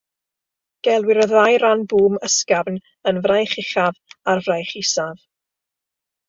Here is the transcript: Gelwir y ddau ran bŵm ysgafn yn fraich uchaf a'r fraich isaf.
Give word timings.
Gelwir 0.85 1.19
y 1.25 1.27
ddau 1.31 1.57
ran 1.63 1.83
bŵm 1.93 2.15
ysgafn 2.29 2.79
yn 3.11 3.21
fraich 3.27 3.55
uchaf 3.65 4.01
a'r 4.33 4.43
fraich 4.49 4.75
isaf. 4.83 5.23